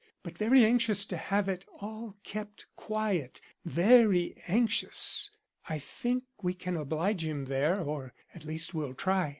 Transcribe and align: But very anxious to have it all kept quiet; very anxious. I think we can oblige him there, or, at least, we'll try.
But 0.23 0.35
very 0.35 0.65
anxious 0.65 1.05
to 1.05 1.15
have 1.15 1.47
it 1.47 1.63
all 1.79 2.17
kept 2.23 2.65
quiet; 2.75 3.39
very 3.65 4.35
anxious. 4.47 5.29
I 5.69 5.77
think 5.77 6.23
we 6.41 6.55
can 6.55 6.75
oblige 6.75 7.23
him 7.23 7.45
there, 7.45 7.79
or, 7.79 8.15
at 8.33 8.43
least, 8.43 8.73
we'll 8.73 8.95
try. 8.95 9.29